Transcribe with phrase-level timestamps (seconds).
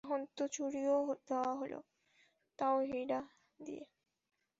[0.03, 0.95] এখন তো চুড়িও
[1.27, 1.79] দেওয়া হলো,
[2.59, 3.21] তাও হীরা
[3.59, 3.83] দিয়ে।